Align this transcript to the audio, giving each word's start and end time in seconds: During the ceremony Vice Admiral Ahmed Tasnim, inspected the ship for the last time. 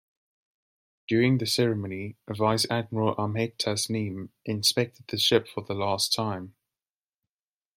During 1.07 1.37
the 1.37 1.45
ceremony 1.45 2.15
Vice 2.27 2.65
Admiral 2.71 3.13
Ahmed 3.19 3.59
Tasnim, 3.59 4.29
inspected 4.45 5.05
the 5.09 5.19
ship 5.19 5.47
for 5.47 5.63
the 5.63 5.75
last 5.75 6.11
time. 6.11 6.55